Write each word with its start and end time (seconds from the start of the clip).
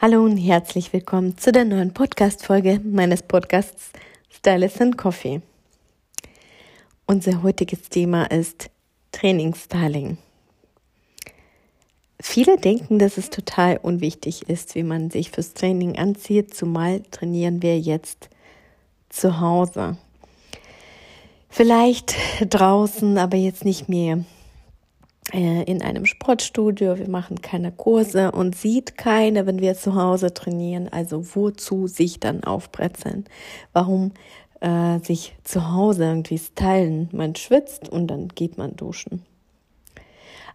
Hallo 0.00 0.24
und 0.24 0.36
herzlich 0.36 0.92
willkommen 0.92 1.36
zu 1.38 1.50
der 1.50 1.64
neuen 1.64 1.92
Podcast-Folge 1.92 2.80
meines 2.84 3.20
Podcasts 3.20 3.90
Stylist 4.30 4.80
and 4.80 4.96
Coffee. 4.96 5.42
Unser 7.06 7.42
heutiges 7.42 7.88
Thema 7.88 8.30
ist 8.30 8.70
Trainingsstyling. 9.10 10.16
Viele 12.20 12.58
denken, 12.58 13.00
dass 13.00 13.18
es 13.18 13.30
total 13.30 13.78
unwichtig 13.82 14.48
ist, 14.48 14.76
wie 14.76 14.84
man 14.84 15.10
sich 15.10 15.32
fürs 15.32 15.54
Training 15.54 15.98
anzieht, 15.98 16.54
zumal 16.54 17.00
trainieren 17.10 17.60
wir 17.60 17.80
jetzt 17.80 18.28
zu 19.08 19.40
Hause. 19.40 19.98
Vielleicht 21.50 22.14
draußen, 22.48 23.18
aber 23.18 23.36
jetzt 23.36 23.64
nicht 23.64 23.88
mehr 23.88 24.24
in 25.32 25.82
einem 25.82 26.06
Sportstudio, 26.06 26.98
wir 26.98 27.08
machen 27.08 27.42
keine 27.42 27.70
Kurse 27.70 28.32
und 28.32 28.56
sieht 28.56 28.96
keine, 28.96 29.46
wenn 29.46 29.60
wir 29.60 29.74
zu 29.74 29.94
Hause 29.94 30.32
trainieren. 30.32 30.88
Also 30.88 31.34
wozu 31.34 31.86
sich 31.86 32.18
dann 32.18 32.44
aufbrezeln? 32.44 33.26
Warum 33.74 34.12
äh, 34.60 34.98
sich 35.00 35.36
zu 35.44 35.70
Hause 35.72 36.04
irgendwie 36.04 36.38
stylen? 36.38 37.10
Man 37.12 37.34
schwitzt 37.34 37.90
und 37.90 38.06
dann 38.06 38.28
geht 38.28 38.56
man 38.56 38.74
duschen. 38.76 39.22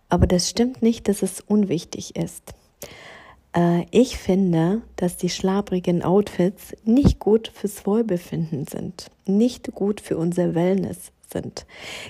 Aber 0.09 0.25
das 0.27 0.49
stimmt 0.49 0.81
nicht, 0.81 1.07
dass 1.07 1.21
es 1.21 1.39
unwichtig 1.39 2.15
ist. 2.15 2.55
Äh, 3.55 3.85
ich 3.91 4.17
finde, 4.17 4.81
dass 4.95 5.17
die 5.17 5.29
schlabrigen 5.29 6.03
Outfits 6.03 6.75
nicht 6.83 7.19
gut 7.19 7.47
fürs 7.53 7.85
Wohlbefinden 7.85 8.65
sind, 8.65 9.11
nicht 9.25 9.71
gut 9.73 10.01
für 10.01 10.17
unser 10.17 10.55
Wellness 10.55 11.12
sind. 11.33 11.65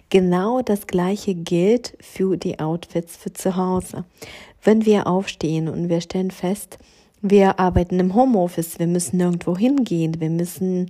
Genau 0.10 0.62
das 0.62 0.86
gleiche 0.86 1.34
gilt 1.34 1.98
für 2.00 2.38
die 2.38 2.60
Outfits 2.60 3.18
für 3.18 3.34
zu 3.34 3.56
Hause. 3.56 4.06
Wenn 4.62 4.86
wir 4.86 5.08
aufstehen 5.08 5.68
und 5.68 5.90
wir 5.90 6.02
stellen 6.02 6.32
fest, 6.32 6.78
wir 7.22 7.60
arbeiten 7.60 8.00
im 8.00 8.14
Homeoffice, 8.14 8.80
wir 8.80 8.88
müssen 8.88 9.18
nirgendwo 9.18 9.58
hingehen, 9.58 10.20
wir 10.20 10.30
müssen 10.30 10.88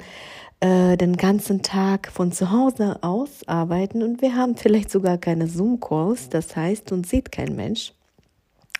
äh, 0.60 0.98
den 0.98 1.18
ganzen 1.18 1.62
Tag 1.62 2.12
von 2.12 2.32
zu 2.32 2.52
Hause 2.52 2.98
aus 3.02 3.48
arbeiten 3.48 4.02
und 4.02 4.22
wir 4.22 4.36
haben 4.36 4.56
vielleicht 4.56 4.90
sogar 4.90 5.18
keine 5.18 5.48
Zoom-Calls, 5.48 6.30
das 6.30 6.56
heißt, 6.56 6.92
uns 6.92 7.10
sieht 7.10 7.32
kein 7.32 7.56
Mensch. 7.56 7.94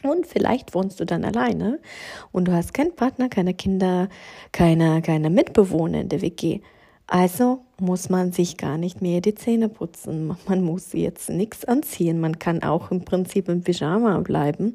Und 0.04 0.28
vielleicht 0.28 0.74
wohnst 0.76 1.00
du 1.00 1.06
dann 1.06 1.24
alleine 1.24 1.80
und 2.32 2.48
du 2.48 2.54
hast 2.54 2.74
keinen 2.74 2.96
Partner, 2.96 3.30
keine 3.30 3.54
Kinder, 3.54 4.10
keine, 4.52 5.02
keine 5.02 5.30
Mitbewohner 5.30 6.02
in 6.02 6.10
der 6.10 6.22
WG. 6.22 6.60
Also 7.08 7.62
muss 7.80 8.10
man 8.10 8.32
sich 8.32 8.58
gar 8.58 8.78
nicht 8.78 9.02
mehr 9.02 9.22
die 9.22 9.36
Zähne 9.36 9.70
putzen. 9.70 10.36
Man 10.48 10.62
muss 10.64 10.94
jetzt 10.94 11.30
nichts 11.30 11.66
anziehen. 11.66 12.20
Man 12.20 12.40
kann 12.40 12.64
auch 12.64 12.92
im 12.92 13.04
Prinzip 13.04 13.50
im 13.50 13.62
Pyjama 13.62 14.20
bleiben. 14.22 14.74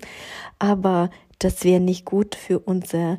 Aber 0.58 1.10
das 1.38 1.64
wäre 1.64 1.80
nicht 1.80 2.04
gut 2.04 2.34
für 2.34 2.58
unsere 2.58 3.18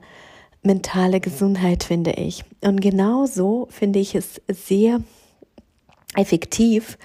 mentale 0.61 1.19
Gesundheit, 1.19 1.83
finde 1.83 2.11
ich. 2.11 2.43
Und 2.61 2.81
genauso 2.81 3.67
finde 3.71 3.99
ich 3.99 4.15
es 4.15 4.41
sehr 4.47 5.01
effektiv, 6.15 6.97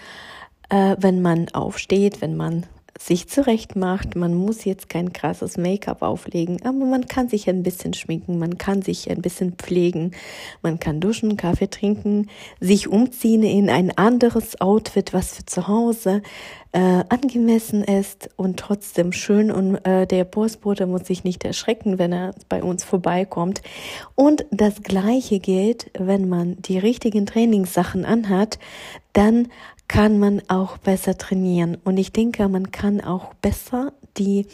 äh, 0.70 0.96
wenn 0.98 1.22
man 1.22 1.48
aufsteht, 1.50 2.20
wenn 2.20 2.36
man 2.36 2.66
sich 2.98 3.28
zurecht 3.28 3.76
macht. 3.76 4.16
Man 4.16 4.34
muss 4.34 4.64
jetzt 4.64 4.88
kein 4.88 5.12
krasses 5.12 5.56
Make-up 5.56 6.02
auflegen, 6.02 6.64
aber 6.64 6.84
man 6.84 7.06
kann 7.06 7.28
sich 7.28 7.48
ein 7.48 7.62
bisschen 7.62 7.94
schminken, 7.94 8.38
man 8.38 8.58
kann 8.58 8.82
sich 8.82 9.10
ein 9.10 9.20
bisschen 9.20 9.52
pflegen, 9.52 10.12
man 10.62 10.78
kann 10.78 11.00
duschen, 11.00 11.36
Kaffee 11.36 11.68
trinken, 11.68 12.28
sich 12.60 12.88
umziehen 12.88 13.42
in 13.42 13.68
ein 13.68 13.96
anderes 13.96 14.60
Outfit, 14.60 15.12
was 15.12 15.36
für 15.36 15.46
zu 15.46 15.68
Hause 15.68 16.22
äh, 16.74 17.04
angemessen 17.08 17.84
ist 17.84 18.30
und 18.36 18.58
trotzdem 18.58 19.12
schön 19.12 19.52
und 19.52 19.76
äh, 19.84 20.06
der 20.06 20.24
Postbote 20.24 20.86
muss 20.86 21.06
sich 21.06 21.22
nicht 21.22 21.44
erschrecken, 21.44 21.98
wenn 21.98 22.12
er 22.12 22.34
bei 22.48 22.64
uns 22.64 22.82
vorbeikommt. 22.82 23.62
Und 24.16 24.44
das 24.50 24.82
gleiche 24.82 25.38
gilt, 25.38 25.90
wenn 25.96 26.28
man 26.28 26.56
die 26.62 26.78
richtigen 26.78 27.26
Trainingssachen 27.26 28.04
anhat, 28.04 28.58
dann 29.12 29.48
kann 29.88 30.18
man 30.18 30.42
auch 30.48 30.78
besser 30.78 31.18
trainieren. 31.18 31.76
Und 31.84 31.98
ich 31.98 32.12
denke, 32.12 32.48
man 32.48 32.70
kann 32.72 33.00
auch 33.00 33.34
besser 33.34 33.92
die 34.16 34.46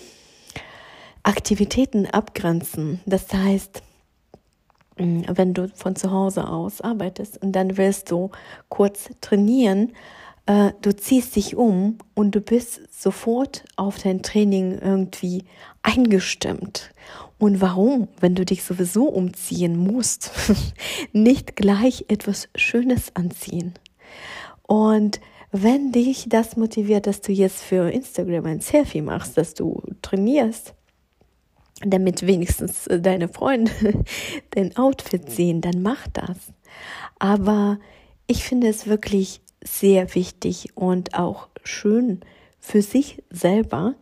Aktivitäten 1.22 2.06
abgrenzen. 2.06 3.00
Das 3.06 3.32
heißt, 3.32 3.82
mm, 4.98 5.22
wenn 5.28 5.54
du 5.54 5.68
von 5.68 5.96
zu 5.96 6.10
Hause 6.10 6.48
aus 6.48 6.80
arbeitest 6.80 7.42
und 7.42 7.52
dann 7.52 7.76
willst 7.76 8.10
du 8.10 8.30
kurz 8.68 9.10
trainieren, 9.20 9.92
äh, 10.46 10.72
du 10.82 10.94
ziehst 10.96 11.36
dich 11.36 11.56
um 11.56 11.98
und 12.14 12.34
du 12.34 12.40
bist 12.40 12.80
sofort 12.90 13.64
auf 13.76 13.98
dein 13.98 14.22
Training 14.22 14.78
irgendwie 14.78 15.44
eingestimmt. 15.82 16.90
Und 17.38 17.60
warum, 17.60 18.08
wenn 18.20 18.34
du 18.34 18.44
dich 18.44 18.64
sowieso 18.64 19.04
umziehen 19.04 19.76
musst, 19.76 20.30
nicht 21.12 21.56
gleich 21.56 22.06
etwas 22.08 22.48
Schönes 22.54 23.14
anziehen? 23.14 23.74
Und 24.70 25.20
wenn 25.50 25.90
dich 25.90 26.28
das 26.28 26.56
motiviert, 26.56 27.08
dass 27.08 27.20
du 27.20 27.32
jetzt 27.32 27.60
für 27.60 27.90
Instagram 27.90 28.46
ein 28.46 28.60
Selfie 28.60 29.02
machst, 29.02 29.36
dass 29.36 29.54
du 29.54 29.82
trainierst, 30.00 30.74
damit 31.84 32.24
wenigstens 32.24 32.84
deine 32.88 33.26
Freunde 33.26 33.72
dein 34.50 34.76
Outfit 34.76 35.28
sehen, 35.28 35.60
dann 35.60 35.82
mach 35.82 36.06
das. 36.12 36.36
Aber 37.18 37.80
ich 38.28 38.44
finde 38.44 38.68
es 38.68 38.86
wirklich 38.86 39.40
sehr 39.60 40.14
wichtig 40.14 40.68
und 40.76 41.18
auch 41.18 41.48
schön 41.64 42.20
für 42.60 42.80
sich 42.80 43.24
selber, 43.28 43.96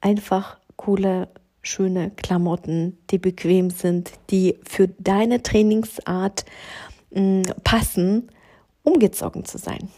einfach 0.00 0.58
coole, 0.74 1.28
schöne 1.62 2.10
Klamotten, 2.16 2.98
die 3.12 3.18
bequem 3.18 3.70
sind, 3.70 4.10
die 4.30 4.58
für 4.68 4.88
deine 4.88 5.44
Trainingsart 5.44 6.44
mh, 7.12 7.20
mm, 7.20 7.42
passen, 7.62 8.28
umgezogen 8.90 9.44
zu 9.44 9.58
sein. 9.58 9.88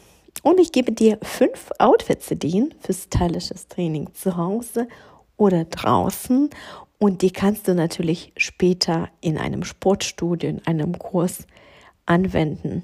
Und 0.42 0.58
ich 0.58 0.72
gebe 0.72 0.92
dir 0.92 1.18
fünf 1.22 1.70
Outfits-Ideen 1.78 2.74
für 2.80 2.92
stylisches 2.92 3.68
Training 3.68 4.12
zu 4.14 4.36
Hause 4.36 4.88
oder 5.36 5.64
draußen. 5.64 6.50
Und 6.98 7.22
die 7.22 7.30
kannst 7.30 7.68
du 7.68 7.74
natürlich 7.74 8.32
später 8.36 9.08
in 9.20 9.38
einem 9.38 9.64
Sportstudio, 9.64 10.48
in 10.48 10.66
einem 10.66 10.98
Kurs 10.98 11.46
anwenden. 12.06 12.82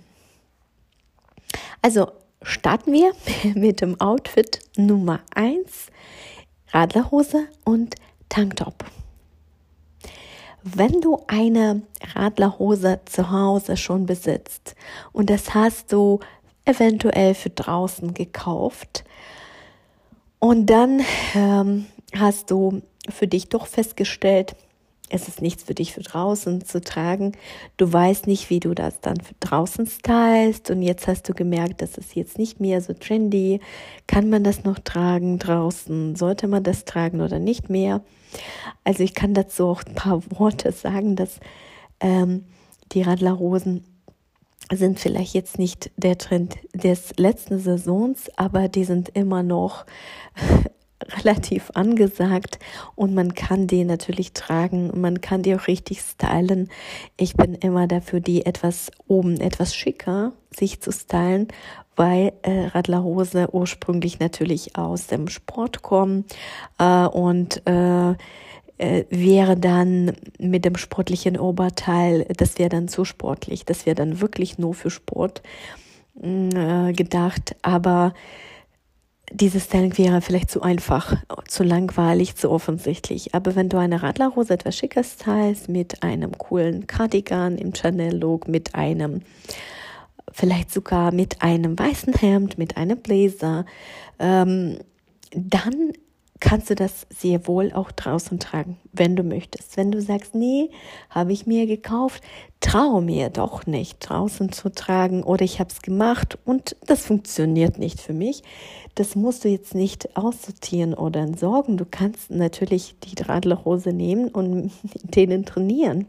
Also 1.83 2.11
starten 2.43 2.93
wir 2.93 3.13
mit 3.55 3.81
dem 3.81 4.01
Outfit 4.01 4.61
Nummer 4.77 5.21
1, 5.35 5.87
Radlerhose 6.73 7.47
und 7.65 7.95
Tanktop. 8.29 8.85
Wenn 10.75 11.01
du 11.01 11.23
eine 11.27 11.83
Radlerhose 12.15 13.01
zu 13.05 13.31
Hause 13.31 13.77
schon 13.77 14.07
besitzt 14.07 14.75
und 15.13 15.31
das 15.31 15.55
hast 15.55 15.93
du 15.93 16.21
eventuell 16.65 17.35
für 17.35 17.51
draußen 17.51 18.13
gekauft 18.13 19.05
und 20.39 20.67
dann 20.67 21.01
ähm, 21.35 21.87
hast 22.15 22.51
du 22.51 22.83
für 23.09 23.27
dich 23.27 23.49
doch 23.49 23.67
festgestellt, 23.67 24.55
es 25.11 25.29
ist 25.29 25.43
nichts 25.43 25.65
für 25.65 25.75
dich 25.75 25.93
für 25.93 26.03
draußen 26.03 26.65
zu 26.65 26.81
tragen. 26.81 27.33
Du 27.77 27.93
weißt 27.93 28.27
nicht, 28.27 28.51
wie 28.51 28.61
du 28.61 28.75
das 28.75 29.01
dann 29.01 29.21
für 29.21 29.35
draußen 29.41 29.87
stylst 29.87 30.71
und 30.71 30.83
jetzt 30.83 31.07
hast 31.07 31.29
du 31.29 31.35
gemerkt, 31.35 31.83
das 31.83 31.99
ist 31.99 32.15
jetzt 32.15 32.39
nicht 32.39 32.61
mehr 32.61 32.81
so 32.81 32.93
trendy. 32.93 33.61
Kann 34.07 34.31
man 34.31 34.45
das 34.45 34.65
noch 34.65 34.79
tragen 34.79 35.39
draußen? 35.39 36.17
Sollte 36.17 36.49
man 36.49 36.63
das 36.63 36.85
tragen 36.85 37.21
oder 37.21 37.39
nicht 37.39 37.71
mehr? 37.71 38.03
Also 38.85 39.03
ich 39.03 39.15
kann 39.15 39.35
dazu 39.35 39.67
auch 39.67 39.83
ein 39.85 39.95
paar 39.95 40.23
Worte 40.39 40.73
sagen, 40.73 41.17
dass 41.17 41.41
ähm, 42.01 42.45
die 42.93 43.03
Radlerhosen 43.03 43.85
sind 44.71 45.01
vielleicht 45.01 45.35
jetzt 45.35 45.59
nicht 45.59 45.91
der 45.97 46.19
Trend 46.19 46.59
des 46.75 47.17
letzten 47.17 47.59
Saisons, 47.59 48.31
aber 48.37 48.69
die 48.69 48.85
sind 48.85 49.09
immer 49.11 49.43
noch 49.43 49.87
relativ 51.19 51.71
angesagt 51.75 52.59
und 52.95 53.15
man 53.15 53.35
kann 53.35 53.67
die 53.67 53.85
natürlich 53.85 54.33
tragen 54.33 54.91
man 55.01 55.21
kann 55.21 55.43
die 55.43 55.55
auch 55.55 55.67
richtig 55.69 56.01
stylen. 56.01 56.69
Ich 57.17 57.35
bin 57.35 57.55
immer 57.55 57.87
dafür, 57.87 58.21
die 58.21 58.45
etwas 58.47 58.91
oben, 59.07 59.41
etwas 59.41 59.75
schicker 59.75 60.33
sich 60.51 60.81
zu 60.81 60.91
stylen, 60.91 61.49
weil 61.97 62.33
äh, 62.43 62.67
Radlerhose 62.67 63.49
ursprünglich 63.53 64.19
natürlich 64.19 64.77
aus 64.77 65.07
dem 65.07 65.29
Sport 65.29 65.83
kommen 65.83 66.25
äh, 66.79 67.07
und 67.07 67.63
äh, 67.67 68.15
äh, 68.79 69.05
wäre 69.11 69.57
dann 69.57 70.13
mit 70.39 70.65
dem 70.65 70.77
sportlichen 70.77 71.39
Oberteil, 71.39 72.25
das 72.37 72.59
wäre 72.59 72.69
dann 72.69 72.89
zu 72.89 73.05
sportlich, 73.05 73.65
das 73.65 73.87
wäre 73.87 73.97
dann 73.97 74.21
wirklich 74.21 74.59
nur 74.59 74.75
für 74.75 74.91
Sport 74.91 75.43
mm, 76.21 76.49
äh, 76.51 76.93
gedacht, 76.93 77.57
aber 77.63 78.15
dieses 79.33 79.65
Styling 79.65 79.97
wäre 79.99 80.21
vielleicht 80.21 80.51
zu 80.51 80.63
einfach, 80.63 81.17
zu 81.47 81.63
langweilig, 81.63 82.37
zu 82.37 82.51
offensichtlich. 82.51 83.35
Aber 83.35 83.57
wenn 83.57 83.69
du 83.69 83.77
eine 83.77 84.03
Radlerhose 84.03 84.55
etwas 84.55 84.77
schicker 84.77 85.05
stylst, 85.05 85.69
mit 85.69 86.03
einem 86.03 86.37
coolen 86.39 86.87
Cardigan 86.87 87.59
im 87.59 87.75
Chanel-Look, 87.75 88.49
mit 88.49 88.75
einem, 88.75 89.23
vielleicht 90.33 90.73
sogar 90.73 91.13
mit 91.13 91.43
einem 91.43 91.79
weißen 91.79 92.15
Hemd, 92.15 92.59
mit 92.59 92.77
einem 92.77 92.99
Blazer, 92.99 93.65
ähm, 94.19 94.79
dann 95.35 95.93
kannst 96.41 96.71
du 96.71 96.75
das 96.75 97.07
sehr 97.11 97.47
wohl 97.47 97.73
auch 97.73 97.91
draußen 97.91 98.39
tragen, 98.39 98.79
wenn 98.93 99.17
du 99.17 99.23
möchtest. 99.23 99.77
Wenn 99.77 99.91
du 99.91 100.01
sagst, 100.01 100.35
nee, 100.35 100.71
habe 101.11 101.33
ich 101.33 101.47
mir 101.47 101.67
gekauft, 101.67 102.23
traue 102.61 103.03
mir 103.03 103.29
doch 103.31 103.67
nicht 103.67 103.99
draußen 104.01 104.53
zu 104.53 104.71
tragen 104.71 105.23
oder 105.23 105.45
ich 105.45 105.59
habe 105.59 105.71
es 105.71 105.83
gemacht 105.83 106.39
und 106.45 106.77
das 106.87 107.07
funktioniert 107.07 107.79
nicht 107.79 108.01
für 108.01 108.13
mich. 108.13 108.43
Das 108.99 109.15
musst 109.15 109.45
du 109.45 109.49
jetzt 109.49 109.77
nicht 109.77 110.17
aussortieren 110.17 110.93
oder 110.93 111.21
entsorgen. 111.21 111.77
Du 111.77 111.85
kannst 111.89 112.31
natürlich 112.31 112.97
die 113.01 113.23
Radlerhose 113.23 113.93
nehmen 113.93 114.29
und 114.29 114.55
mit 114.55 114.73
denen 115.17 115.45
trainieren. 115.45 116.07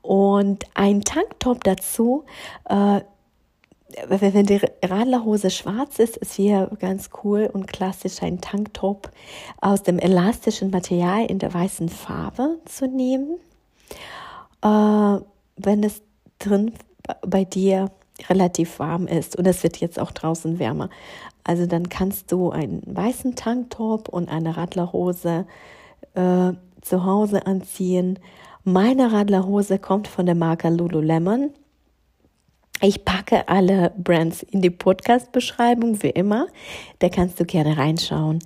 Und 0.00 0.64
ein 0.72 1.02
Tanktop 1.02 1.62
dazu 1.62 2.24
äh, 2.64 3.02
wenn 4.08 4.46
die 4.46 4.60
Radlerhose 4.84 5.50
schwarz 5.50 5.98
ist, 5.98 6.16
ist 6.16 6.34
hier 6.34 6.70
ganz 6.78 7.10
cool 7.22 7.50
und 7.52 7.66
klassisch 7.66 8.22
ein 8.22 8.40
Tanktop 8.40 9.10
aus 9.60 9.82
dem 9.82 9.98
elastischen 9.98 10.70
Material 10.70 11.26
in 11.26 11.38
der 11.38 11.52
weißen 11.52 11.88
Farbe 11.88 12.58
zu 12.64 12.86
nehmen. 12.86 13.38
Äh, 14.62 15.20
wenn 15.56 15.82
es 15.82 16.02
drin 16.38 16.72
bei 17.26 17.44
dir 17.44 17.90
relativ 18.28 18.78
warm 18.78 19.06
ist 19.06 19.36
und 19.36 19.46
es 19.46 19.62
wird 19.62 19.78
jetzt 19.78 19.98
auch 19.98 20.10
draußen 20.10 20.58
wärmer. 20.58 20.90
Also 21.44 21.66
dann 21.66 21.88
kannst 21.88 22.30
du 22.32 22.50
einen 22.50 22.82
weißen 22.86 23.34
Tanktop 23.34 24.08
und 24.08 24.28
eine 24.28 24.56
Radlerhose 24.56 25.46
äh, 26.14 26.52
zu 26.82 27.04
Hause 27.04 27.46
anziehen. 27.46 28.18
Meine 28.64 29.12
Radlerhose 29.12 29.78
kommt 29.78 30.08
von 30.08 30.26
der 30.26 30.34
Marke 30.34 30.68
Lululemon 30.68 31.50
ich 32.82 33.04
packe 33.04 33.46
alle 33.48 33.92
Brands 33.98 34.42
in 34.42 34.62
die 34.62 34.70
Podcast-Beschreibung, 34.70 36.02
wie 36.02 36.10
immer. 36.10 36.46
Da 36.98 37.10
kannst 37.10 37.38
du 37.38 37.44
gerne 37.44 37.76
reinschauen. 37.76 38.38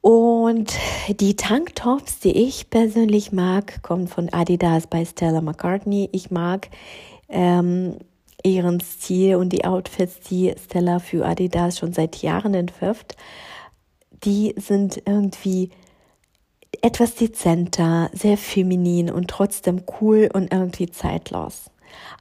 Und 0.00 0.72
die 1.08 1.34
Tanktops, 1.34 2.20
die 2.20 2.36
ich 2.46 2.70
persönlich 2.70 3.32
mag, 3.32 3.82
kommen 3.82 4.06
von 4.06 4.32
Adidas 4.32 4.86
bei 4.86 5.04
Stella 5.04 5.40
McCartney. 5.40 6.10
Ich 6.12 6.30
mag 6.30 6.68
ähm, 7.28 7.96
ihren 8.44 8.80
Stil 8.80 9.36
und 9.36 9.50
die 9.50 9.64
Outfits, 9.64 10.20
die 10.20 10.54
Stella 10.62 10.98
für 10.98 11.26
Adidas 11.26 11.78
schon 11.78 11.92
seit 11.92 12.16
Jahren 12.22 12.54
entwirft. 12.54 13.16
Die 14.24 14.54
sind 14.56 15.02
irgendwie 15.06 15.70
etwas 16.80 17.14
dezenter, 17.14 18.10
sehr 18.12 18.36
feminin 18.36 19.10
und 19.10 19.28
trotzdem 19.28 19.82
cool 20.00 20.28
und 20.32 20.52
irgendwie 20.52 20.90
zeitlos. 20.90 21.70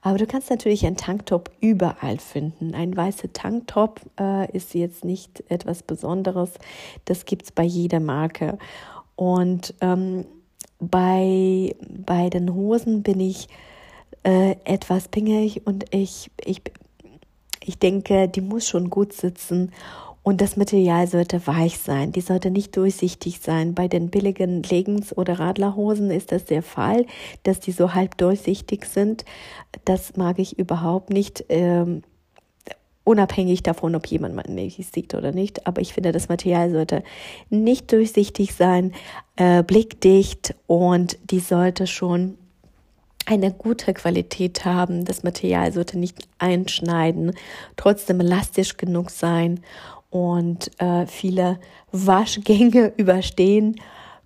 Aber 0.01 0.18
du 0.18 0.27
kannst 0.27 0.50
natürlich 0.50 0.85
einen 0.85 0.97
Tanktop 0.97 1.50
überall 1.62 2.18
finden. 2.18 2.75
Ein 2.75 2.95
weißer 2.95 3.31
Tanktop 3.31 4.01
äh, 4.19 4.51
ist 4.51 4.73
jetzt 4.73 5.06
nicht 5.06 5.44
etwas 5.50 5.83
Besonderes. 5.83 6.51
Das 7.06 7.25
gibt 7.25 7.44
es 7.44 7.51
bei 7.51 7.63
jeder 7.63 8.00
Marke. 8.00 8.57
Und 9.15 9.73
ähm, 9.81 10.25
bei, 10.79 11.75
bei 11.88 12.29
den 12.29 12.53
Hosen 12.53 13.03
bin 13.03 13.19
ich 13.19 13.47
äh, 14.23 14.56
etwas 14.65 15.07
pingelig 15.07 15.65
und 15.65 15.85
ich, 15.94 16.29
ich, 16.44 16.62
ich 17.63 17.79
denke, 17.79 18.27
die 18.27 18.41
muss 18.41 18.68
schon 18.68 18.89
gut 18.89 19.13
sitzen 19.13 19.71
und 20.23 20.39
das 20.39 20.56
Material 20.56 21.07
sollte 21.07 21.45
weich 21.47 21.79
sein, 21.79 22.12
die 22.12 22.21
sollte 22.21 22.51
nicht 22.51 22.77
durchsichtig 22.77 23.39
sein. 23.39 23.73
Bei 23.73 23.88
den 23.88 24.09
billigen 24.09 24.62
Leggings 24.62 25.18
oder 25.18 25.39
Radlerhosen 25.39 26.12
ist 26.12 26.31
das 26.31 26.45
der 26.45 26.62
Fall, 26.62 27.07
dass 27.44 27.59
die 27.59 27.71
so 27.71 27.95
halb 27.95 28.18
durchsichtig 28.18 28.85
sind. 28.85 29.25
Das 29.83 30.15
mag 30.18 30.38
ich 30.38 30.59
überhaupt 30.59 31.09
nicht. 31.09 31.45
Ähm, 31.50 32.03
unabhängig 33.03 33.63
davon, 33.63 33.95
ob 33.95 34.06
jemand 34.06 34.47
mich 34.47 34.85
sieht 34.94 35.15
oder 35.15 35.31
nicht. 35.31 35.65
Aber 35.65 35.81
ich 35.81 35.94
finde, 35.94 36.12
das 36.12 36.29
Material 36.29 36.71
sollte 36.71 37.03
nicht 37.50 37.91
durchsichtig 37.91 38.53
sein, 38.53 38.94
äh, 39.38 39.63
blickdicht 39.63 40.53
und 40.68 41.18
die 41.31 41.39
sollte 41.39 41.88
schon 41.88 42.38
eine 43.25 43.51
gute 43.51 43.94
Qualität 43.94 44.65
haben. 44.65 45.06
Das 45.06 45.23
Material 45.23 45.71
sollte 45.71 45.97
nicht 45.97 46.27
einschneiden, 46.38 47.33
trotzdem 47.75 48.19
elastisch 48.19 48.77
genug 48.77 49.09
sein 49.09 49.62
und 50.09 50.71
äh, 50.79 51.06
viele 51.07 51.59
Waschgänge 51.91 52.94
überstehen 52.97 53.79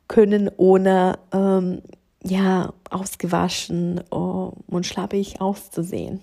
können, 0.08 0.52
ohne 0.58 1.18
ähm, 1.32 1.82
ja, 2.24 2.74
ausgewaschen 2.90 4.04
oh, 4.12 4.54
und 4.68 4.86
schlappig 4.86 5.42
auszusehen. 5.42 6.22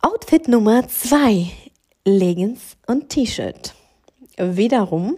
Outfit 0.00 0.48
Nummer 0.48 0.88
zwei: 0.88 1.50
Leggings 2.04 2.76
und 2.86 3.10
T-Shirt. 3.10 3.74
Wiederum 4.38 5.16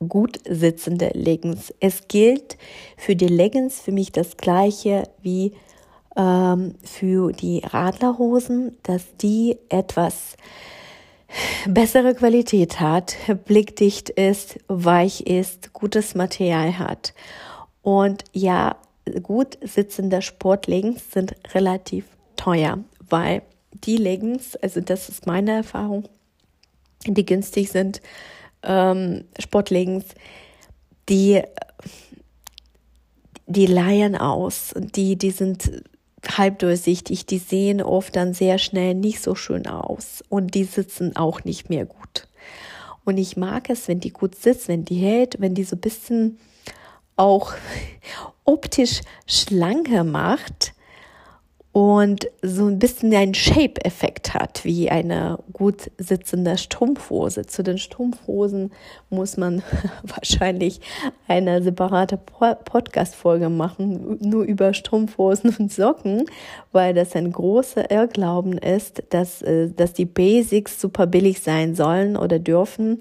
gut 0.00 0.38
sitzende 0.48 1.10
Leggings. 1.14 1.72
Es 1.80 2.08
gilt 2.08 2.56
für 2.96 3.16
die 3.16 3.28
Leggings 3.28 3.80
für 3.80 3.92
mich 3.92 4.12
das 4.12 4.36
gleiche 4.36 5.04
wie 5.22 5.52
ähm, 6.16 6.74
für 6.82 7.32
die 7.32 7.62
Radlerhosen, 7.64 8.76
dass 8.82 9.16
die 9.16 9.58
etwas 9.68 10.36
bessere 11.66 12.14
Qualität 12.14 12.80
hat, 12.80 13.16
blickdicht 13.44 14.10
ist, 14.10 14.58
weich 14.68 15.22
ist, 15.22 15.72
gutes 15.72 16.14
Material 16.14 16.78
hat. 16.78 17.14
Und 17.82 18.24
ja, 18.32 18.76
gut 19.22 19.58
sitzende 19.62 20.22
Sportleggings 20.22 21.10
sind 21.12 21.34
relativ 21.54 22.06
teuer, 22.36 22.78
weil 23.08 23.42
die 23.72 23.96
Leggings, 23.96 24.56
also 24.56 24.80
das 24.80 25.08
ist 25.08 25.26
meine 25.26 25.52
Erfahrung, 25.52 26.04
die 27.06 27.26
günstig 27.26 27.70
sind, 27.70 28.00
ähm, 28.64 29.24
Sportleggings, 29.38 30.04
die, 31.08 31.42
die 33.46 33.66
leihen 33.66 34.16
aus, 34.16 34.74
die, 34.76 35.16
die 35.16 35.30
sind 35.30 35.82
halbdurchsichtig, 36.26 37.26
die 37.26 37.38
sehen 37.38 37.82
oft 37.82 38.16
dann 38.16 38.34
sehr 38.34 38.58
schnell 38.58 38.94
nicht 38.94 39.22
so 39.22 39.34
schön 39.34 39.66
aus 39.66 40.22
und 40.28 40.54
die 40.54 40.64
sitzen 40.64 41.16
auch 41.16 41.44
nicht 41.44 41.68
mehr 41.68 41.84
gut. 41.84 42.28
Und 43.04 43.18
ich 43.18 43.36
mag 43.36 43.68
es, 43.68 43.88
wenn 43.88 44.00
die 44.00 44.10
gut 44.10 44.34
sitzt, 44.34 44.68
wenn 44.68 44.84
die 44.84 44.96
hält, 44.96 45.40
wenn 45.40 45.54
die 45.54 45.64
so 45.64 45.76
ein 45.76 45.80
bisschen 45.80 46.38
auch 47.16 47.52
optisch 48.44 49.00
schlanker 49.26 50.04
macht 50.04 50.73
und 51.74 52.28
so 52.40 52.66
ein 52.66 52.78
bisschen 52.78 53.12
einen 53.12 53.34
Shape-Effekt 53.34 54.32
hat, 54.32 54.64
wie 54.64 54.90
eine 54.90 55.40
gut 55.52 55.90
sitzende 55.98 56.56
Strumpfhose. 56.56 57.46
Zu 57.46 57.64
den 57.64 57.78
Strumpfhosen 57.78 58.70
muss 59.10 59.36
man 59.36 59.60
wahrscheinlich 60.04 60.80
eine 61.26 61.64
separate 61.64 62.16
Podcast-Folge 62.16 63.48
machen, 63.48 64.18
nur 64.20 64.44
über 64.44 64.72
Strumpfhosen 64.72 65.56
und 65.58 65.72
Socken, 65.72 66.26
weil 66.70 66.94
das 66.94 67.16
ein 67.16 67.32
großer 67.32 67.90
Irrglauben 67.90 68.56
ist, 68.56 69.02
dass, 69.10 69.42
äh, 69.42 69.68
dass 69.68 69.94
die 69.94 70.06
Basics 70.06 70.80
super 70.80 71.08
billig 71.08 71.40
sein 71.40 71.74
sollen 71.74 72.16
oder 72.16 72.38
dürfen 72.38 73.00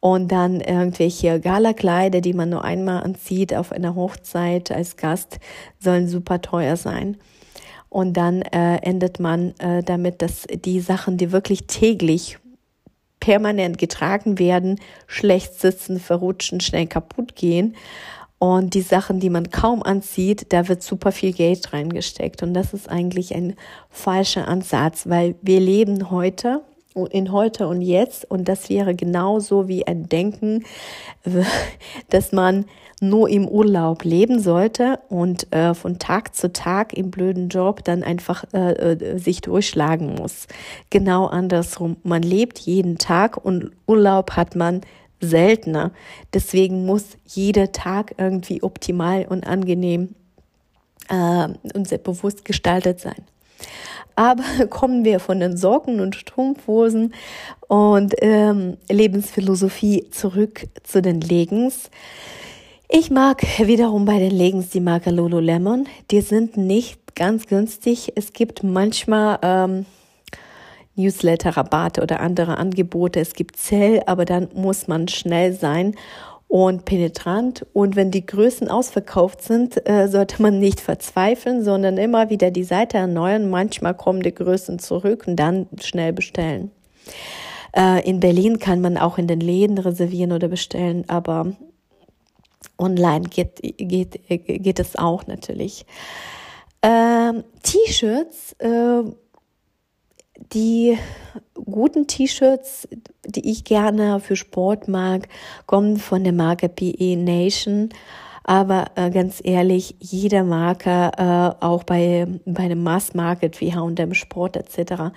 und 0.00 0.32
dann 0.32 0.60
irgendwelche 0.60 1.38
Galakleider, 1.38 2.20
die 2.20 2.32
man 2.32 2.50
nur 2.50 2.64
einmal 2.64 3.04
anzieht 3.04 3.54
auf 3.54 3.70
einer 3.70 3.94
Hochzeit 3.94 4.72
als 4.72 4.96
Gast, 4.96 5.38
sollen 5.78 6.08
super 6.08 6.40
teuer 6.40 6.74
sein. 6.74 7.16
Und 7.88 8.14
dann 8.14 8.42
äh, 8.42 8.76
endet 8.76 9.18
man 9.20 9.54
äh, 9.58 9.82
damit, 9.82 10.22
dass 10.22 10.42
die 10.42 10.80
Sachen, 10.80 11.16
die 11.16 11.32
wirklich 11.32 11.66
täglich 11.66 12.38
permanent 13.20 13.78
getragen 13.78 14.38
werden, 14.38 14.80
schlecht 15.06 15.54
sitzen, 15.54 15.98
verrutschen, 15.98 16.60
schnell 16.60 16.86
kaputt 16.86 17.34
gehen. 17.34 17.76
Und 18.38 18.74
die 18.74 18.82
Sachen, 18.82 19.18
die 19.18 19.30
man 19.30 19.50
kaum 19.50 19.82
anzieht, 19.82 20.52
da 20.52 20.68
wird 20.68 20.82
super 20.82 21.10
viel 21.10 21.32
Geld 21.32 21.72
reingesteckt. 21.72 22.42
Und 22.42 22.54
das 22.54 22.72
ist 22.72 22.88
eigentlich 22.88 23.34
ein 23.34 23.56
falscher 23.90 24.46
Ansatz, 24.46 25.08
weil 25.08 25.34
wir 25.42 25.58
leben 25.58 26.10
heute 26.10 26.62
in 27.06 27.32
heute 27.32 27.68
und 27.68 27.82
jetzt 27.82 28.30
und 28.30 28.48
das 28.48 28.68
wäre 28.68 28.94
genauso 28.94 29.68
wie 29.68 29.86
ein 29.86 30.08
Denken, 30.08 30.64
dass 32.10 32.32
man 32.32 32.66
nur 33.00 33.28
im 33.28 33.46
Urlaub 33.46 34.04
leben 34.04 34.40
sollte 34.40 34.98
und 35.08 35.52
äh, 35.52 35.74
von 35.74 35.98
Tag 35.98 36.34
zu 36.34 36.52
Tag 36.52 36.92
im 36.92 37.10
blöden 37.10 37.48
Job 37.48 37.84
dann 37.84 38.02
einfach 38.02 38.44
äh, 38.52 38.72
äh, 38.72 39.18
sich 39.18 39.40
durchschlagen 39.40 40.16
muss. 40.16 40.48
Genau 40.90 41.26
andersrum. 41.26 41.96
Man 42.02 42.22
lebt 42.22 42.58
jeden 42.58 42.98
Tag 42.98 43.36
und 43.36 43.70
Urlaub 43.86 44.32
hat 44.32 44.56
man 44.56 44.80
seltener. 45.20 45.92
Deswegen 46.32 46.86
muss 46.86 47.04
jeder 47.24 47.72
Tag 47.72 48.14
irgendwie 48.18 48.62
optimal 48.62 49.26
und 49.28 49.46
angenehm 49.46 50.14
äh, 51.08 51.48
und 51.74 51.88
sehr 51.88 51.98
bewusst 51.98 52.44
gestaltet 52.44 53.00
sein. 53.00 53.22
Aber 54.18 54.42
kommen 54.68 55.04
wir 55.04 55.20
von 55.20 55.38
den 55.38 55.56
Socken 55.56 56.00
und 56.00 56.16
Strumpfhosen 56.16 57.14
und 57.68 58.16
ähm, 58.18 58.76
Lebensphilosophie 58.90 60.10
zurück 60.10 60.66
zu 60.82 61.00
den 61.00 61.20
Leggings. 61.20 61.88
Ich 62.88 63.12
mag 63.12 63.42
wiederum 63.58 64.06
bei 64.06 64.18
den 64.18 64.32
Leggings 64.32 64.70
die 64.70 64.80
Marke 64.80 65.10
Lululemon. 65.10 65.86
Die 66.10 66.20
sind 66.20 66.56
nicht 66.56 67.14
ganz 67.14 67.46
günstig. 67.46 68.12
Es 68.16 68.32
gibt 68.32 68.64
manchmal 68.64 69.38
ähm, 69.42 69.86
Newsletter-Rabatte 70.96 72.02
oder 72.02 72.18
andere 72.18 72.58
Angebote. 72.58 73.20
Es 73.20 73.34
gibt 73.34 73.56
Zell, 73.56 74.02
aber 74.06 74.24
dann 74.24 74.48
muss 74.52 74.88
man 74.88 75.06
schnell 75.06 75.52
sein 75.52 75.94
und 76.48 76.86
penetrant. 76.86 77.66
Und 77.74 77.94
wenn 77.94 78.10
die 78.10 78.24
Größen 78.24 78.68
ausverkauft 78.68 79.42
sind, 79.42 79.88
äh, 79.88 80.08
sollte 80.08 80.42
man 80.42 80.58
nicht 80.58 80.80
verzweifeln, 80.80 81.62
sondern 81.62 81.98
immer 81.98 82.30
wieder 82.30 82.50
die 82.50 82.64
Seite 82.64 82.96
erneuern. 82.96 83.50
Manchmal 83.50 83.94
kommen 83.94 84.22
die 84.22 84.34
Größen 84.34 84.78
zurück 84.78 85.24
und 85.26 85.36
dann 85.36 85.68
schnell 85.80 86.14
bestellen. 86.14 86.70
Äh, 87.76 88.08
in 88.08 88.20
Berlin 88.20 88.58
kann 88.58 88.80
man 88.80 88.96
auch 88.96 89.18
in 89.18 89.26
den 89.26 89.40
Läden 89.40 89.76
reservieren 89.76 90.32
oder 90.32 90.48
bestellen, 90.48 91.04
aber 91.08 91.52
online 92.78 93.28
geht, 93.28 93.60
geht, 93.62 94.20
geht 94.26 94.80
es 94.80 94.96
auch 94.96 95.26
natürlich. 95.26 95.84
Ähm, 96.82 97.44
T-Shirts, 97.62 98.54
äh, 98.58 99.02
die 100.52 100.98
guten 101.54 102.06
T-Shirts, 102.06 102.88
die 103.26 103.50
ich 103.50 103.64
gerne 103.64 104.20
für 104.20 104.36
Sport 104.36 104.88
mag, 104.88 105.28
kommen 105.66 105.96
von 105.96 106.24
der 106.24 106.32
Marke 106.32 106.68
PE 106.68 107.16
Nation. 107.16 107.90
Aber 108.44 108.86
äh, 108.94 109.10
ganz 109.10 109.42
ehrlich, 109.44 109.96
jeder 109.98 110.42
Marke, 110.42 111.10
äh, 111.18 111.64
auch 111.64 111.84
bei, 111.84 112.26
bei 112.46 112.62
einem 112.62 112.82
Mass 112.82 113.12
Market 113.12 113.60
wie 113.60 113.74
H&M 113.74 114.14
Sport 114.14 114.56
etc., 114.56 115.12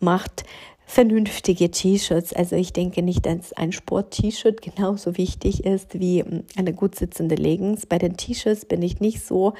macht 0.00 0.44
vernünftige 0.84 1.70
T-Shirts. 1.70 2.32
Also 2.32 2.56
ich 2.56 2.72
denke 2.72 3.02
nicht, 3.02 3.24
dass 3.24 3.52
ein 3.52 3.72
Sport-T-Shirt 3.72 4.60
genauso 4.60 5.16
wichtig 5.16 5.64
ist 5.64 5.98
wie 5.98 6.22
hm, 6.22 6.42
eine 6.56 6.72
gut 6.72 6.96
sitzende 6.96 7.36
Leggings. 7.36 7.86
Bei 7.86 7.98
den 7.98 8.16
T-Shirts 8.16 8.64
bin 8.64 8.82
ich 8.82 9.00
nicht 9.00 9.24
so 9.24 9.54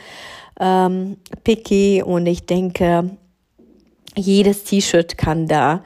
ähm, 0.60 1.16
picky 1.44 2.02
und 2.04 2.26
ich 2.26 2.44
denke, 2.44 3.16
jedes 4.16 4.64
T-Shirt 4.64 5.16
kann 5.18 5.46
da 5.46 5.82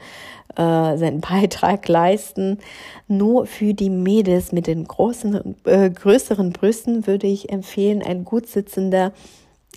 äh, 0.55 0.97
seinen 0.97 1.21
Beitrag 1.27 1.87
leisten. 1.87 2.59
Nur 3.07 3.45
für 3.45 3.73
die 3.73 3.89
Mädels 3.89 4.51
mit 4.51 4.67
den 4.67 4.85
großen, 4.85 5.55
äh, 5.65 5.89
größeren 5.89 6.51
Brüsten 6.51 7.07
würde 7.07 7.27
ich 7.27 7.49
empfehlen, 7.51 8.01
ein 8.01 8.25
gut 8.25 8.47
sitzender 8.47 9.13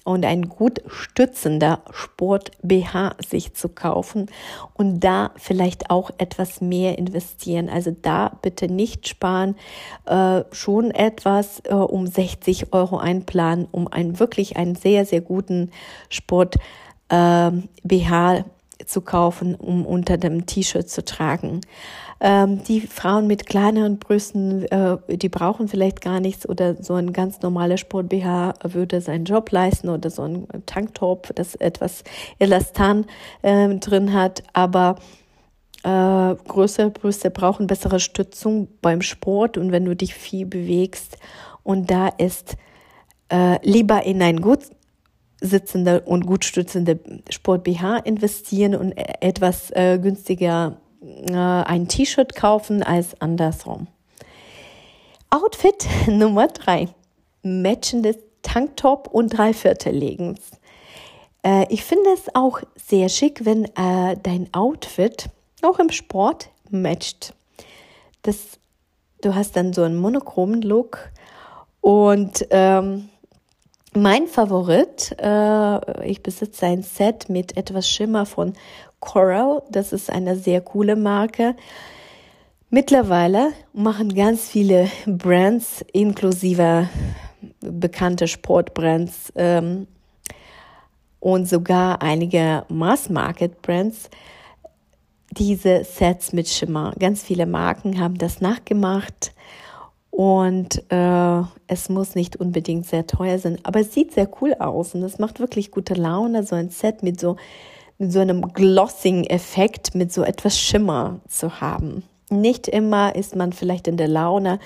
und 0.04 0.24
ein 0.24 0.48
gut 0.48 0.80
stützender 0.88 1.82
Sport 1.90 2.52
BH 2.62 3.16
sich 3.26 3.54
zu 3.54 3.68
kaufen 3.68 4.30
und 4.74 5.00
da 5.00 5.32
vielleicht 5.36 5.90
auch 5.90 6.10
etwas 6.18 6.60
mehr 6.60 6.96
investieren. 6.98 7.68
Also 7.68 7.94
da 8.00 8.32
bitte 8.40 8.68
nicht 8.68 9.08
sparen, 9.08 9.56
äh, 10.06 10.42
schon 10.52 10.90
etwas 10.90 11.60
äh, 11.64 11.74
um 11.74 12.06
60 12.06 12.72
Euro 12.72 12.96
einplanen, 12.96 13.68
um 13.70 13.88
einen 13.88 14.18
wirklich 14.18 14.56
einen 14.56 14.74
sehr, 14.74 15.04
sehr 15.04 15.20
guten 15.20 15.70
Sport 16.08 16.56
äh, 17.10 17.50
BH 17.84 18.44
zu 18.86 19.02
kaufen, 19.02 19.54
um 19.54 19.84
unter 19.84 20.16
dem 20.16 20.46
T-Shirt 20.46 20.88
zu 20.88 21.04
tragen. 21.04 21.60
Ähm, 22.22 22.62
die 22.64 22.82
Frauen 22.82 23.26
mit 23.26 23.46
kleineren 23.46 23.98
Brüsten, 23.98 24.64
äh, 24.66 24.98
die 25.08 25.28
brauchen 25.30 25.68
vielleicht 25.68 26.02
gar 26.02 26.20
nichts 26.20 26.46
oder 26.46 26.82
so 26.82 26.94
ein 26.94 27.12
ganz 27.12 27.40
normaler 27.40 27.78
Sport-BH 27.78 28.54
würde 28.64 29.00
seinen 29.00 29.24
Job 29.24 29.50
leisten 29.50 29.88
oder 29.88 30.10
so 30.10 30.22
ein 30.22 30.46
Tanktop, 30.66 31.30
das 31.34 31.54
etwas 31.54 32.04
Elastan 32.38 33.06
äh, 33.40 33.74
drin 33.76 34.12
hat, 34.12 34.42
aber 34.52 34.96
äh, 35.82 36.34
größere 36.34 36.90
Brüste 36.90 37.30
brauchen 37.30 37.66
bessere 37.66 38.00
Stützung 38.00 38.68
beim 38.82 39.00
Sport 39.00 39.56
und 39.56 39.72
wenn 39.72 39.86
du 39.86 39.96
dich 39.96 40.14
viel 40.14 40.44
bewegst 40.44 41.16
und 41.62 41.90
da 41.90 42.08
ist 42.08 42.56
äh, 43.32 43.58
lieber 43.66 44.02
in 44.02 44.20
ein 44.20 44.42
gut 44.42 44.64
sitzende 45.40 46.02
und 46.02 46.26
gut 46.26 46.44
stützende 46.44 46.98
Sport 47.30 47.64
BH 47.64 47.98
investieren 47.98 48.74
und 48.74 48.92
e-, 48.92 49.04
etwas 49.20 49.70
äh, 49.70 49.98
günstiger 49.98 50.76
äh, 51.02 51.32
ein 51.32 51.88
T-Shirt 51.88 52.34
kaufen 52.34 52.82
als 52.82 53.20
andersrum. 53.20 53.86
Outfit 55.30 55.86
Nummer 56.06 56.48
drei. 56.48 56.88
Matchendes 57.42 58.18
Tanktop 58.42 59.08
und 59.08 59.36
Dreiviertel 59.36 59.94
Leggings. 59.94 60.50
Äh, 61.42 61.66
ich 61.70 61.84
finde 61.84 62.10
es 62.10 62.34
auch 62.34 62.60
sehr 62.76 63.08
schick, 63.08 63.44
wenn 63.44 63.64
äh, 63.76 64.16
dein 64.22 64.52
Outfit 64.52 65.26
auch 65.62 65.78
im 65.78 65.90
Sport 65.90 66.50
matcht. 66.70 67.34
Das, 68.22 68.58
du 69.22 69.34
hast 69.34 69.56
dann 69.56 69.72
so 69.72 69.82
einen 69.82 69.96
monochromen 69.96 70.62
Look 70.62 71.10
und 71.80 72.46
ähm, 72.50 73.08
mein 73.94 74.26
Favorit, 74.28 75.16
äh, 75.18 76.06
ich 76.06 76.22
besitze 76.22 76.66
ein 76.66 76.82
Set 76.82 77.28
mit 77.28 77.56
etwas 77.56 77.88
Schimmer 77.88 78.26
von 78.26 78.52
Coral. 79.00 79.62
Das 79.70 79.92
ist 79.92 80.10
eine 80.10 80.36
sehr 80.36 80.60
coole 80.60 80.96
Marke. 80.96 81.56
Mittlerweile 82.68 83.50
machen 83.72 84.14
ganz 84.14 84.48
viele 84.48 84.88
Brands, 85.06 85.84
inklusive 85.92 86.88
bekannte 87.60 88.28
Sportbrands 88.28 89.32
ähm, 89.34 89.88
und 91.18 91.48
sogar 91.48 92.00
einige 92.00 92.64
Mass-Market-Brands, 92.68 94.08
diese 95.32 95.82
Sets 95.84 96.32
mit 96.32 96.48
Schimmer. 96.48 96.92
Ganz 96.98 97.22
viele 97.22 97.46
Marken 97.46 98.00
haben 98.00 98.18
das 98.18 98.40
nachgemacht 98.40 99.32
und 100.20 100.82
äh, 100.92 101.42
es 101.66 101.88
muss 101.88 102.14
nicht 102.14 102.36
unbedingt 102.36 102.84
sehr 102.84 103.06
teuer 103.06 103.38
sein, 103.38 103.56
aber 103.62 103.80
es 103.80 103.94
sieht 103.94 104.12
sehr 104.12 104.28
cool 104.42 104.52
aus 104.58 104.94
und 104.94 105.02
es 105.02 105.18
macht 105.18 105.40
wirklich 105.40 105.70
gute 105.70 105.94
Laune, 105.94 106.42
so 106.42 106.56
ein 106.56 106.68
Set 106.68 107.02
mit 107.02 107.18
so, 107.18 107.36
mit 107.96 108.12
so 108.12 108.20
einem 108.20 108.42
Glossing-Effekt, 108.52 109.94
mit 109.94 110.12
so 110.12 110.22
etwas 110.22 110.60
Schimmer 110.60 111.20
zu 111.26 111.62
haben. 111.62 112.02
Nicht 112.28 112.68
immer 112.68 113.16
ist 113.16 113.34
man 113.34 113.54
vielleicht 113.54 113.88
in 113.88 113.96
der 113.96 114.08
Laune, 114.08 114.58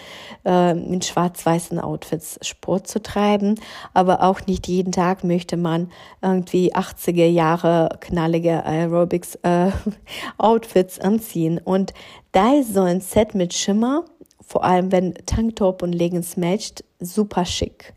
äh, 0.45 0.73
in 0.73 1.01
schwarz-weißen 1.01 1.79
Outfits 1.79 2.41
Sport 2.43 2.89
zu 2.89 3.01
treiben, 3.01 3.55
aber 3.93 4.25
auch 4.25 4.41
nicht 4.47 4.67
jeden 4.67 4.91
Tag 4.91 5.23
möchte 5.23 5.57
man 5.57 5.89
irgendwie 6.21 6.75
80er 6.75 7.27
Jahre 7.27 7.91
knallige 8.01 8.67
Aerobics 8.67 9.37
äh, 9.45 9.71
Outfits 10.37 10.99
anziehen. 10.99 11.61
Und 11.63 11.95
da 12.33 12.55
ist 12.55 12.75
so 12.75 12.83
ein 12.83 13.01
Set 13.01 13.37
mit 13.37 13.55
Schimmer 13.55 14.05
vor 14.47 14.65
allem 14.65 14.93
wenn 14.93 15.15
Tanktop 15.27 15.83
und 15.83 15.93
Leggings 15.93 16.37
matcht, 16.37 16.85
super 17.01 17.45
schick. 17.45 17.95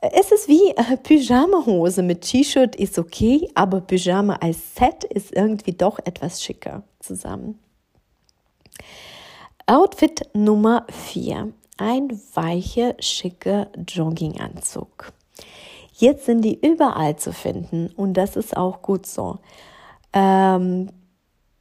Es 0.00 0.30
ist 0.30 0.48
wie 0.48 0.70
äh, 0.76 0.96
Pyjama-Hose 0.96 2.02
mit 2.02 2.20
T-Shirt 2.20 2.76
ist 2.76 2.98
okay, 2.98 3.48
aber 3.54 3.80
Pyjama 3.80 4.36
als 4.36 4.76
Set 4.76 5.02
ist 5.04 5.34
irgendwie 5.34 5.72
doch 5.72 5.98
etwas 5.98 6.42
schicker 6.42 6.84
zusammen. 7.00 7.58
Outfit 9.66 10.28
Nummer 10.34 10.86
4. 10.90 11.52
Ein 11.78 12.20
weicher, 12.34 12.94
schicker 13.00 13.68
Jogginganzug. 13.86 15.12
Jetzt 15.94 16.26
sind 16.26 16.42
die 16.42 16.58
überall 16.64 17.16
zu 17.16 17.32
finden 17.32 17.88
und 17.96 18.14
das 18.14 18.36
ist 18.36 18.56
auch 18.56 18.82
gut 18.82 19.04
so. 19.04 19.38
Ähm, 20.12 20.90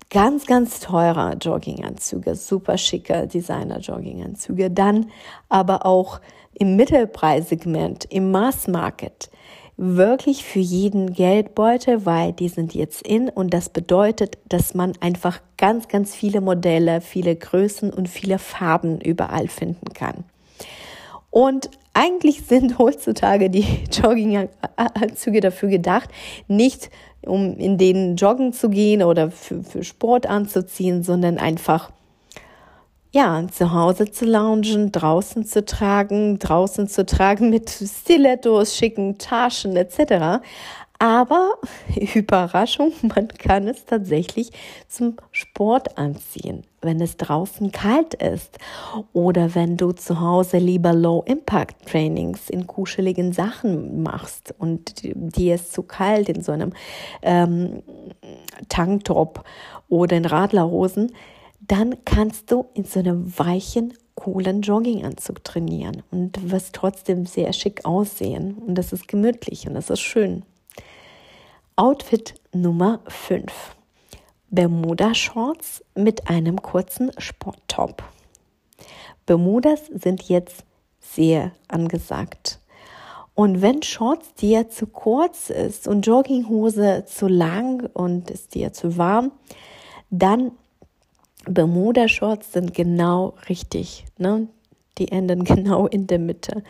ganz, 0.10 0.46
ganz 0.46 0.80
teurer 0.80 1.36
Jogginganzüge, 1.36 2.36
super 2.36 2.78
schicke 2.78 3.28
Designer-Jogginganzüge. 3.28 4.72
Dann 4.72 5.12
aber 5.50 5.86
auch 5.86 6.22
im 6.54 6.76
Mittelpreissegment, 6.76 8.06
im 8.06 8.32
Mass 8.32 8.68
Market, 8.68 9.30
wirklich 9.78 10.44
für 10.44 10.60
jeden 10.60 11.14
Geldbeutel, 11.14 12.06
weil 12.06 12.34
die 12.34 12.50
sind 12.50 12.74
jetzt 12.74 13.06
in 13.06 13.30
und 13.30 13.54
das 13.54 13.70
bedeutet, 13.70 14.40
dass 14.50 14.74
man 14.74 14.94
einfach 15.02 15.40
ganz, 15.58 15.88
ganz 15.88 16.16
viele 16.16 16.42
Modelle, 16.42 17.00
viele 17.00 17.36
Größen 17.36 17.94
und 17.94 18.10
viele 18.10 18.40
Farben 18.40 19.00
überall 19.00 19.48
finden 19.48 19.94
kann. 19.94 20.24
Und 21.38 21.70
eigentlich 21.94 22.48
sind 22.48 22.80
heutzutage 22.80 23.52
die 23.52 23.64
Jogginganzüge 23.92 25.40
dafür 25.40 25.70
gedacht, 25.70 26.10
nicht 26.48 26.90
um 27.24 27.56
in 27.58 27.78
denen 27.78 28.16
joggen 28.16 28.54
zu 28.54 28.72
gehen 28.72 29.04
oder 29.04 29.30
für, 29.30 29.64
für 29.64 29.84
Sport 29.84 30.26
anzuziehen, 30.26 31.04
sondern 31.04 31.38
einfach 31.38 31.92
ja, 33.12 33.46
zu 33.52 33.72
Hause 33.72 34.10
zu 34.10 34.26
loungen, 34.26 34.92
draußen 34.92 35.46
zu 35.46 35.64
tragen, 35.64 36.40
draußen 36.40 36.88
zu 36.88 37.06
tragen 37.06 37.52
mit 37.52 37.70
Stilettos, 37.70 38.76
schicken 38.76 39.20
Taschen 39.20 39.76
etc. 39.76 40.44
Aber 41.00 41.58
Überraschung, 42.16 42.92
man 43.04 43.28
kann 43.28 43.68
es 43.68 43.86
tatsächlich 43.86 44.52
zum 44.88 45.18
Sport 45.32 45.98
anziehen, 45.98 46.64
wenn 46.82 47.00
es 47.02 47.18
draußen 47.18 47.72
kalt 47.72 48.16
ist 48.16 48.58
oder 49.14 49.54
wenn 49.54 49.78
du 49.78 49.92
zu 49.92 50.20
Hause 50.20 50.58
lieber 50.58 50.94
Low-Impact-Trainings 50.94 52.50
in 52.50 52.66
kuscheligen 52.66 53.32
Sachen 53.32 54.02
machst 54.02 54.56
und 54.58 54.94
dir 55.04 55.56
ist 55.56 55.74
zu 55.74 55.84
kalt 55.84 56.30
in 56.30 56.42
so 56.42 56.52
einem 56.52 56.74
ähm, 57.22 57.84
Tanktop 58.70 59.44
oder 59.90 60.18
in 60.18 60.26
Radlerhosen, 60.26 61.12
dann 61.60 61.96
kannst 62.06 62.52
du 62.52 62.66
in 62.74 62.86
so 62.86 63.00
einem 63.00 63.38
weichen 63.38 63.94
coolen 64.16 64.62
Jogginganzug 64.62 65.44
trainieren 65.44 66.02
und 66.10 66.52
wirst 66.52 66.74
trotzdem 66.74 67.28
sehr 67.28 67.54
schick 67.54 67.86
aussehen. 67.86 68.56
Und 68.56 68.74
das 68.76 68.92
ist 68.92 69.08
gemütlich 69.08 69.68
und 69.68 69.76
das 69.76 69.92
ist 69.92 70.00
schön. 70.00 70.44
Outfit 71.80 72.34
Nummer 72.54 73.02
5. 73.06 73.54
Bermuda-Shorts 74.50 75.86
mit 75.94 76.28
einem 76.28 76.60
kurzen 76.60 77.12
Sporttop. 77.20 78.02
Bermudas 79.28 79.86
sind 79.94 80.24
jetzt 80.24 80.66
sehr 81.00 81.52
angesagt. 81.68 82.60
Und 83.36 83.62
wenn 83.62 83.84
Shorts 83.84 84.34
dir 84.34 84.70
zu 84.70 84.88
kurz 84.88 85.52
ist 85.52 85.88
und 85.88 86.08
Jogginghose 86.08 87.06
zu 87.06 87.28
lang 87.28 87.88
und 87.94 88.32
ist 88.32 88.56
dir 88.56 88.74
zu 88.74 88.98
warm, 88.98 89.32
dann 90.10 90.54
Bermuda-Shorts 91.46 92.54
sind 92.54 92.74
genau 92.74 93.36
richtig. 93.50 94.08
Ne? 94.18 94.48
Die 94.98 95.12
enden 95.12 95.44
genau 95.44 95.86
in 95.86 96.08
der 96.08 96.18
Mitte. 96.18 96.64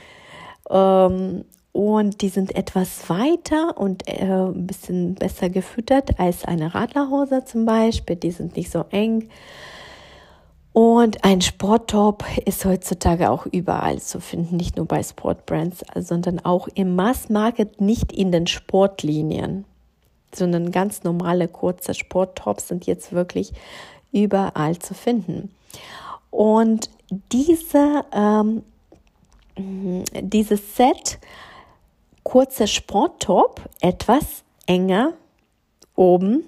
Ähm, 0.69 1.45
und 1.77 2.23
die 2.23 2.29
sind 2.29 2.55
etwas 2.55 3.07
weiter 3.07 3.77
und 3.77 4.07
äh, 4.07 4.23
ein 4.23 4.65
bisschen 4.65 5.13
besser 5.13 5.51
gefüttert 5.51 6.19
als 6.19 6.43
eine 6.43 6.73
Radlerhose 6.73 7.45
zum 7.45 7.67
Beispiel. 7.67 8.15
Die 8.15 8.31
sind 8.31 8.57
nicht 8.57 8.71
so 8.71 8.85
eng. 8.89 9.29
Und 10.73 11.23
ein 11.23 11.41
Sporttop 11.41 12.23
ist 12.45 12.65
heutzutage 12.65 13.29
auch 13.29 13.45
überall 13.45 14.01
zu 14.01 14.19
finden, 14.19 14.57
nicht 14.57 14.75
nur 14.75 14.87
bei 14.87 15.03
Sportbrands, 15.03 15.85
sondern 15.93 16.43
auch 16.43 16.67
im 16.73 16.95
Mass-Market, 16.95 17.79
nicht 17.79 18.11
in 18.11 18.31
den 18.31 18.47
Sportlinien, 18.47 19.63
sondern 20.33 20.71
ganz 20.71 21.03
normale 21.03 21.47
kurze 21.47 21.93
Sporttops 21.93 22.69
sind 22.69 22.87
jetzt 22.87 23.11
wirklich 23.11 23.53
überall 24.11 24.79
zu 24.79 24.95
finden. 24.95 25.51
Und 26.31 26.89
diese, 27.31 28.03
ähm, 28.11 28.63
dieses 29.55 30.75
Set, 30.75 31.19
kurzer 32.27 32.67
Sporttop, 32.67 33.61
etwas 33.79 34.43
enger 34.65 35.13
oben 35.95 36.43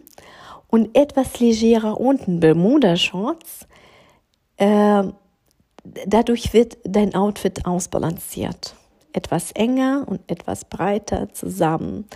und 0.67 0.93
etwas 0.93 1.39
legerer 1.39 1.97
unten, 2.01 2.41
Bermuda-Shorts, 2.41 3.65
äh, 4.57 5.03
dadurch 6.05 6.51
wird 6.51 6.77
dein 6.83 7.15
Outfit 7.15 7.65
ausbalanciert. 7.65 8.75
Etwas 9.13 9.53
enger 9.53 10.03
und 10.05 10.19
etwas 10.29 10.65
breiter 10.65 11.31
zusammen 11.31 12.09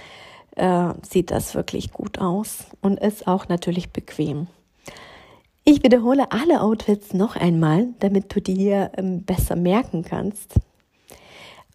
äh, 0.58 0.90
sieht 1.10 1.32
das 1.32 1.56
wirklich 1.56 1.94
gut 1.94 2.20
aus 2.20 2.66
und 2.82 3.00
ist 3.00 3.28
auch 3.28 3.48
natürlich 3.48 3.92
bequem. 3.92 4.48
Ich 5.64 5.84
wiederhole 5.84 6.34
alle 6.34 6.60
Outfits 6.60 7.14
noch 7.14 7.38
einmal, 7.38 7.88
damit 8.00 8.36
du 8.36 8.42
dir 8.42 8.92
ähm, 8.98 9.24
besser 9.24 9.56
merken 9.56 10.04
kannst. 10.04 10.56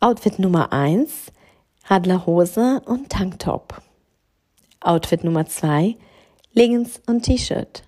Outfit 0.00 0.38
Nummer 0.38 0.70
1, 0.74 1.32
Radlerhose 1.90 2.82
und 2.84 3.08
Tanktop. 3.08 3.80
Outfit 4.80 5.24
Nummer 5.24 5.46
2, 5.46 5.96
Leggings 6.52 7.00
und 7.06 7.22
T-Shirt. 7.22 7.82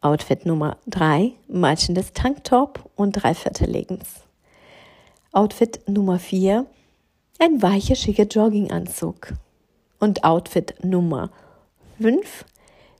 Outfit 0.00 0.46
Nummer 0.46 0.78
3, 0.86 1.32
matchendes 1.46 2.14
Tanktop 2.14 2.90
und 2.96 3.12
Dreiviertel 3.12 3.68
Leggings. 3.68 4.22
Outfit 5.32 5.86
Nummer 5.86 6.18
4, 6.18 6.64
ein 7.38 7.60
weicher, 7.60 7.94
schicker 7.94 8.24
Jogginganzug. 8.24 9.34
Und 10.00 10.24
Outfit 10.24 10.82
Nummer 10.82 11.28
5, 12.00 12.46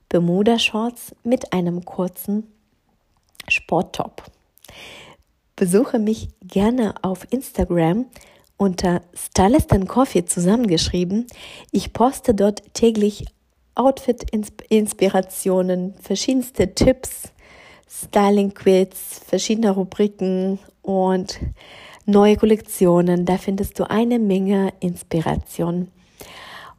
Bermuda-Shorts 0.09 1.15
mit 1.23 1.51
einem 1.51 1.83
kurzen 1.83 2.53
Sporttop. 3.47 4.21
Besuche 5.55 5.97
mich 5.97 6.29
gerne 6.41 6.93
auf 7.01 7.25
Instagram 7.31 8.05
unter 8.57 9.01
Stylist 9.13 9.71
and 9.73 9.87
Coffee 9.87 10.25
zusammengeschrieben. 10.25 11.27
Ich 11.71 11.93
poste 11.93 12.33
dort 12.33 12.63
täglich 12.73 13.25
Outfit-Inspirationen, 13.75 15.93
verschiedenste 16.01 16.73
Tipps, 16.73 17.31
Styling-Quits, 17.89 19.21
verschiedene 19.27 19.71
Rubriken 19.71 20.59
und 20.81 21.39
neue 22.05 22.37
Kollektionen. 22.37 23.25
Da 23.25 23.37
findest 23.37 23.77
du 23.79 23.89
eine 23.89 24.19
Menge 24.19 24.71
Inspiration. 24.79 25.89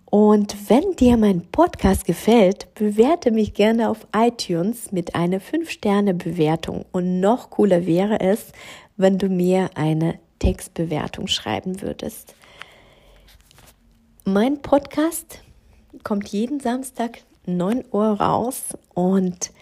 Und 0.09 0.71
wenn 0.71 0.95
dir 0.97 1.17
mein 1.17 1.47
Podcast 1.51 2.05
gefällt, 2.07 2.73
bewerte 2.75 3.33
mich 3.33 3.55
gerne 3.55 3.91
auf 3.91 4.07
iTunes 4.17 4.93
mit 4.93 5.15
einer 5.15 5.41
5-Sterne-Bewertung. 5.41 6.85
Und 6.93 7.21
noch 7.21 7.51
cooler 7.51 7.87
wäre 7.87 8.21
es, 8.21 8.53
wenn 8.97 9.19
du 9.19 9.29
mir 9.29 9.71
eine 9.75 10.19
Textbewertung 10.39 11.27
schreiben 11.27 11.83
würdest. 11.83 12.35
Mein 14.25 14.61
Podcast 14.63 15.41
kommt 16.03 16.29
jeden 16.29 16.61
Samstag 16.61 17.19
9 17.47 17.85
Uhr 17.93 18.21
raus 18.21 18.77
und 18.95 19.53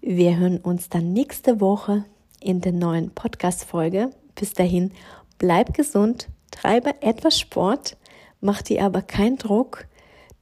wir 0.00 0.36
hören 0.36 0.58
uns 0.58 0.88
dann 0.88 1.12
nächste 1.12 1.60
Woche 1.60 2.04
in 2.40 2.60
der 2.60 2.72
neuen 2.72 3.10
Podcast-Folge. 3.10 4.10
Bis 4.34 4.52
dahin, 4.52 4.92
bleib 5.38 5.74
gesund, 5.74 6.28
treibe 6.50 7.02
etwas 7.02 7.38
Sport, 7.38 7.96
mach 8.40 8.62
dir 8.62 8.84
aber 8.84 9.02
keinen 9.02 9.38
Druck 9.38 9.86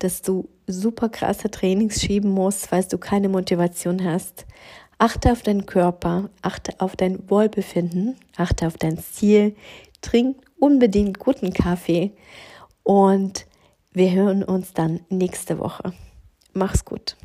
dass 0.00 0.22
du 0.22 0.48
super 0.66 1.08
krasse 1.08 1.50
Trainings 1.50 2.00
schieben 2.00 2.30
musst, 2.30 2.66
falls 2.66 2.88
du 2.88 2.98
keine 2.98 3.28
Motivation 3.28 4.02
hast. 4.02 4.46
Achte 5.02 5.32
auf 5.32 5.40
deinen 5.40 5.64
Körper, 5.64 6.28
achte 6.42 6.74
auf 6.78 6.94
dein 6.94 7.30
Wohlbefinden, 7.30 8.16
achte 8.36 8.66
auf 8.66 8.76
dein 8.76 8.98
Ziel, 8.98 9.56
trink 10.02 10.36
unbedingt 10.58 11.18
guten 11.18 11.54
Kaffee 11.54 12.12
und 12.82 13.46
wir 13.92 14.12
hören 14.12 14.44
uns 14.44 14.74
dann 14.74 15.00
nächste 15.08 15.58
Woche. 15.58 15.94
Mach's 16.52 16.84
gut. 16.84 17.16